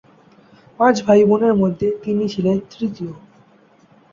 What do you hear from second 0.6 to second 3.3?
পাঁচ ভাইবোনের মধ্যে তিনি ছিলেন তৃতীয়।